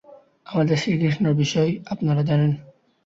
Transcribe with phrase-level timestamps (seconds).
[0.45, 2.51] আমাদের শ্রীকৃষ্ণের বিষয় আপনারা জানেন।